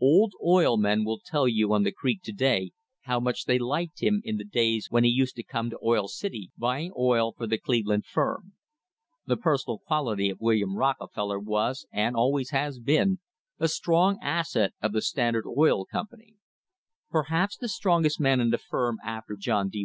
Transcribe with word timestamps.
Old 0.00 0.32
oil 0.42 0.78
men 0.78 1.04
will 1.04 1.20
tell 1.22 1.46
you 1.46 1.74
on 1.74 1.82
the 1.82 1.92
creek 1.92 2.22
to 2.22 2.32
day 2.32 2.72
how 3.02 3.20
much 3.20 3.44
they 3.44 3.58
liked 3.58 4.02
him 4.02 4.22
in 4.24 4.38
the 4.38 4.44
days 4.44 4.86
when 4.90 5.04
he 5.04 5.10
used 5.10 5.36
to 5.36 5.42
come 5.42 5.68
to 5.68 5.78
Oil 5.84 6.08
City 6.08 6.50
buying 6.56 6.90
oil 6.96 7.32
for 7.34 7.46
the 7.46 7.58
Cleveland 7.58 8.06
firm. 8.06 8.54
The 9.26 9.36
personal 9.36 9.78
quality 9.80 10.30
of 10.30 10.40
William 10.40 10.74
Rocke 10.74 11.12
feller 11.14 11.38
was, 11.38 11.86
and 11.92 12.16
always 12.16 12.48
has 12.48 12.78
been, 12.78 13.18
a 13.58 13.68
strong 13.68 14.18
asset 14.22 14.72
of 14.80 14.92
the 14.92 15.02
Stand 15.02 15.36
ard 15.36 15.44
Oil 15.54 15.84
Company. 15.84 16.36
Probably 17.10 17.46
the 17.60 17.68
strongest 17.68 18.18
man 18.18 18.40
in 18.40 18.48
the 18.48 18.56
firm 18.56 18.96
after 19.04 19.36
John 19.36 19.68
D. 19.68 19.82